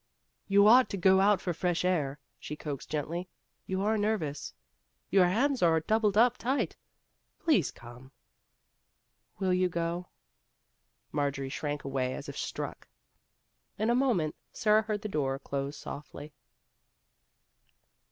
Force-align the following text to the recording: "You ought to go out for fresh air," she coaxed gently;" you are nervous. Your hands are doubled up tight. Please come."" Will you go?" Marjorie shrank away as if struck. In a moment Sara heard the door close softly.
"You 0.47 0.65
ought 0.67 0.89
to 0.89 0.97
go 0.97 1.19
out 1.21 1.41
for 1.41 1.53
fresh 1.53 1.85
air," 1.85 2.17
she 2.39 2.55
coaxed 2.55 2.89
gently;" 2.89 3.29
you 3.67 3.83
are 3.83 3.99
nervous. 3.99 4.51
Your 5.11 5.27
hands 5.27 5.61
are 5.61 5.79
doubled 5.79 6.17
up 6.17 6.39
tight. 6.39 6.75
Please 7.37 7.69
come."" 7.69 8.11
Will 9.37 9.53
you 9.53 9.69
go?" 9.69 10.07
Marjorie 11.11 11.49
shrank 11.49 11.83
away 11.83 12.15
as 12.15 12.27
if 12.27 12.35
struck. 12.35 12.87
In 13.77 13.91
a 13.91 13.93
moment 13.95 14.33
Sara 14.51 14.81
heard 14.81 15.03
the 15.03 15.07
door 15.07 15.37
close 15.37 15.77
softly. 15.77 16.33